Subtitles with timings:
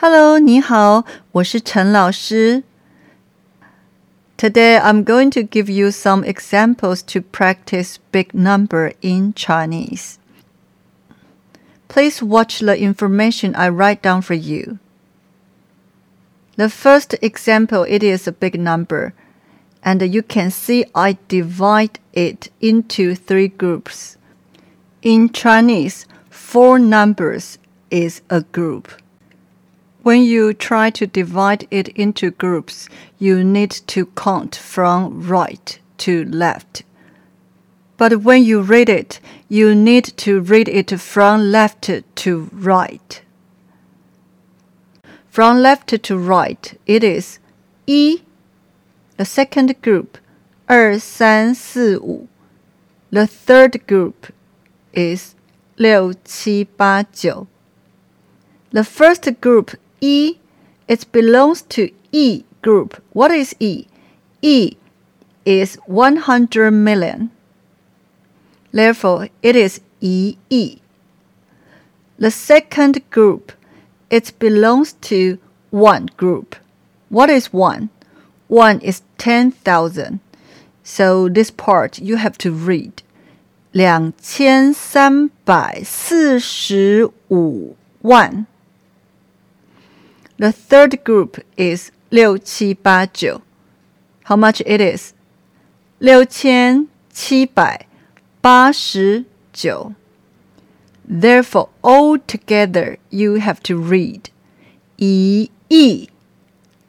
[0.00, 2.62] Hello，你好，我是陈老师。
[4.36, 10.16] Today I'm going to give you some examples to practice big number in Chinese.
[11.88, 14.78] Please watch the information I write down for you.
[16.56, 19.14] The first example, it is a big number,
[19.82, 24.18] and you can see I divide it into three groups.
[25.00, 27.58] In Chinese, four numbers
[27.90, 28.88] is a group.
[30.02, 32.88] When you try to divide it into groups,
[33.18, 36.84] you need to count from right to left.
[37.96, 43.22] But when you read it, you need to read it from left to right.
[45.28, 47.38] From left to right, it is
[47.86, 48.22] 一
[49.16, 50.18] The second group
[50.66, 52.28] 二三四五
[53.10, 54.30] The third group
[54.92, 55.34] is
[55.76, 57.46] 六七八九
[58.72, 60.37] The first group E,
[60.87, 63.01] it belongs to E group.
[63.13, 63.85] What is E?
[64.41, 64.75] E
[65.45, 67.31] is 100 million.
[68.71, 70.81] Therefore, it is EE.
[72.17, 73.51] The second group,
[74.09, 75.37] it belongs to
[75.71, 76.55] Wan group.
[77.09, 77.89] What is Wan?
[78.49, 80.19] Wan is 10,000.
[80.83, 83.03] So this part you have to read.
[83.71, 88.45] 两千三百四十五万。
[90.40, 93.42] the third group is 六七八九.
[94.24, 95.12] How much it is?
[95.98, 97.86] 六千七百
[98.40, 99.94] 八十九.
[101.08, 104.24] Therefore, all together you have to read
[104.96, 106.10] 一亿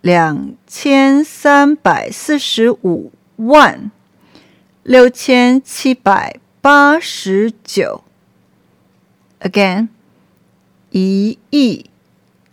[0.00, 3.90] 两千三百四十五万
[4.82, 8.02] 六千七百八十九.
[9.40, 9.88] Again,
[10.90, 11.89] 一亿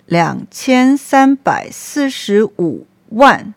[0.08, 3.54] 两千三百四十五万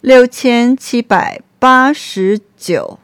[0.00, 2.98] 六千七百八十九。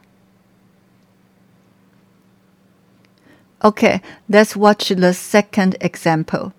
[3.61, 6.53] Okay, let's watch the second example.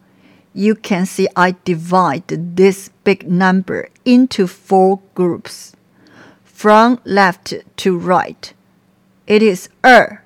[0.52, 5.72] You can see I divide this big number into four groups.
[6.44, 8.52] From left to right,
[9.26, 10.22] it is 二.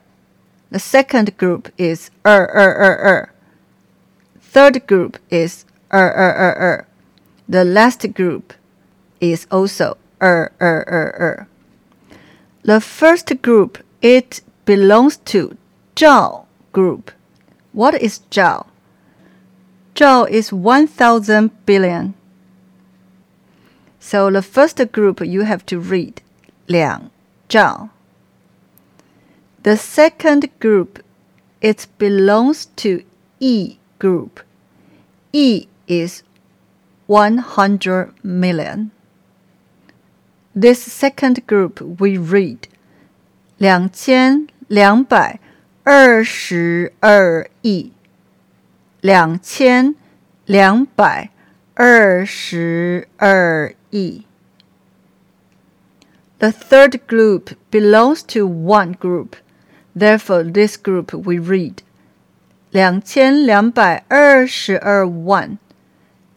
[0.70, 3.30] The second group is 二二二二.
[4.40, 6.85] Third group is er, er, er, er.
[7.49, 8.53] The last group
[9.21, 11.47] is also er, er, er, er.
[12.63, 15.57] The first group, it belongs to
[15.95, 17.11] Zhao group.
[17.73, 18.67] What is Zhao?
[19.95, 22.13] Zhao is 1000 billion.
[23.99, 26.21] So the first group you have to read
[26.67, 27.09] Liang
[27.49, 27.89] Zhao.
[29.63, 31.03] The second group,
[31.61, 33.03] it belongs to
[33.39, 34.39] Yi group.
[35.33, 36.23] Yi is
[37.07, 38.91] 100 million.
[40.55, 42.69] This second group we read
[43.57, 45.39] 两千两百
[45.83, 47.91] 二十二亿，
[49.01, 49.95] 两千
[50.45, 51.31] 两百
[51.73, 54.25] 二十二亿。
[56.37, 59.33] The third group belongs to Wan group,
[59.97, 61.79] therefore this group we read
[62.71, 65.57] 两千两百二十二万。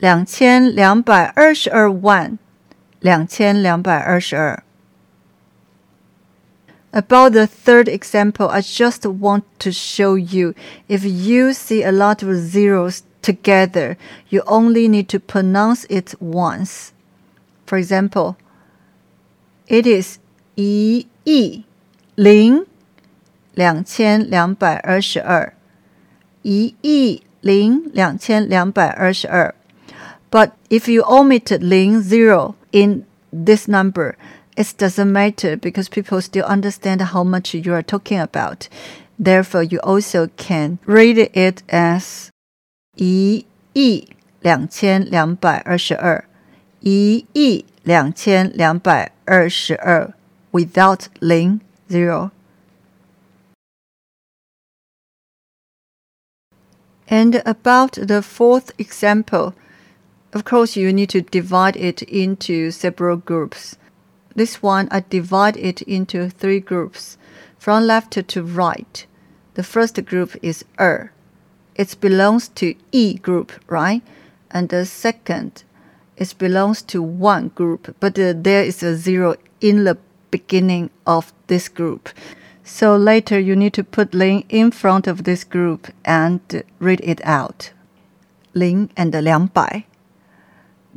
[0.00, 2.38] 两千两百二十二万
[3.00, 4.62] 两千两百二十二。
[6.92, 10.54] About the third example, I just want to show you
[10.88, 13.96] if you see a lot of zeros together,
[14.30, 16.92] you only need to pronounce it once.
[17.66, 18.36] For example,
[19.66, 20.18] it is
[20.54, 21.64] 一亿
[22.14, 22.64] 零
[23.52, 25.52] 两千两百二十二，
[26.42, 29.54] 一亿零两千两百二十二。
[30.30, 34.16] but if you omit ling zero in this number,
[34.56, 38.68] it doesn't matter because people still understand how much you are talking about.
[39.18, 42.30] Therefore, you also can read it as
[42.96, 44.08] 一亿
[44.40, 46.24] 两千两百二十二，
[46.80, 50.12] 一亿两千两百二十二
[50.52, 52.30] without ling zero.
[57.08, 59.52] And about the fourth example,
[60.33, 63.77] of course, you need to divide it into several groups.
[64.33, 67.17] This Wan, I divide it into three groups,
[67.59, 69.05] from left to right.
[69.55, 71.11] The first group is er.
[71.75, 74.01] It belongs to E group, right?
[74.49, 75.63] And the second,
[76.15, 79.97] it belongs to one group, but uh, there is a zero in the
[80.29, 82.09] beginning of this group.
[82.63, 86.39] So later you need to put Ling in front of this group and
[86.79, 87.71] read it out.
[88.53, 89.85] Ling and 两百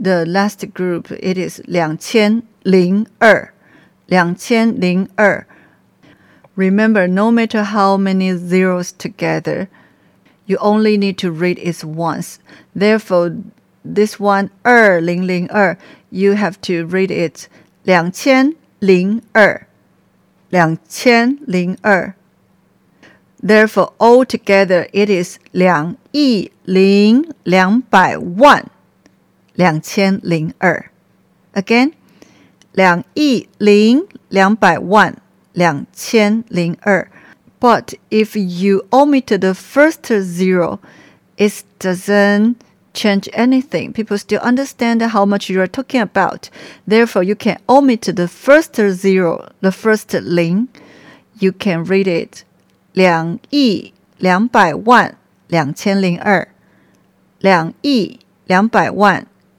[0.02, 3.52] The last group it is 两千零二,
[4.08, 5.46] 两千零二.
[6.56, 9.68] Remember, no matter how many zeros together,
[10.46, 12.40] you only need to read it once.
[12.74, 13.36] Therefore,
[13.84, 15.78] this one 二零零二,
[16.10, 17.48] you have to read it
[17.84, 19.68] 两千零二。
[20.50, 22.14] 两千零二。
[23.42, 28.66] Therefore, altogether it is 两亿零两百万
[29.56, 30.92] 两千零二。
[31.54, 31.94] Again,
[32.72, 35.16] 两亿零两百万
[35.54, 37.10] 两千零二。
[37.60, 40.80] But if you omit the first zero,
[41.36, 42.56] it doesn't
[42.94, 43.92] change anything.
[43.92, 46.50] People still understand how much you are talking about.
[46.88, 50.70] Therefore, you can omit the first zero, the first 零.
[51.40, 52.44] You can read it
[52.94, 55.18] 两亿两百万
[55.48, 56.48] 两千零二，
[57.40, 59.26] 两亿两百万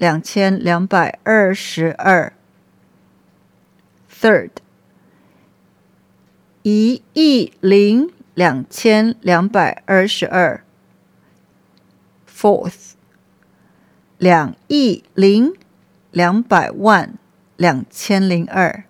[0.00, 2.32] 两千两百二十二。
[4.10, 4.52] Third，
[6.62, 10.64] 一亿零两千两百二十二。
[12.26, 12.92] Fourth。
[14.16, 15.52] 两亿零
[16.10, 17.18] 两百万
[17.58, 18.84] 两千零二。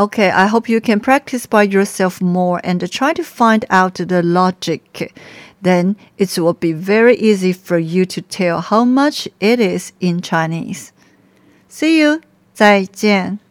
[0.00, 4.22] Okay, I hope you can practice by yourself more and try to find out the
[4.22, 5.12] logic.
[5.60, 10.22] Then it will be very easy for you to tell how much it is in
[10.22, 10.94] Chinese.
[11.68, 12.22] See you.
[12.54, 13.49] 再见。